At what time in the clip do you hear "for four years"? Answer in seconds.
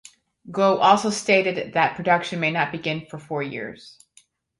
3.05-3.99